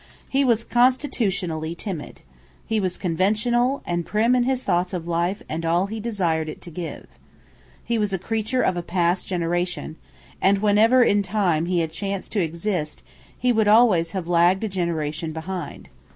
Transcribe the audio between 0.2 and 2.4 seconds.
He was constitutionally timid.